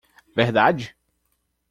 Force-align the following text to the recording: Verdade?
Verdade? 0.37 0.95